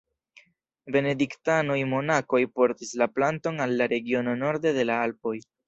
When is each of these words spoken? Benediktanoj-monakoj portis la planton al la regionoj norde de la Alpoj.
Benediktanoj-monakoj 0.95 2.41
portis 2.61 2.95
la 3.03 3.09
planton 3.19 3.63
al 3.67 3.79
la 3.83 3.91
regionoj 3.95 4.37
norde 4.43 4.77
de 4.81 4.91
la 4.93 5.01
Alpoj. 5.07 5.39